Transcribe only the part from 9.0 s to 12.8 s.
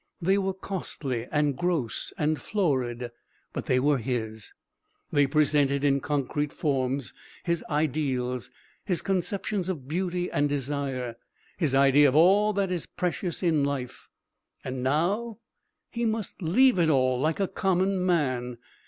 conceptions of beauty and desire, his idea of all that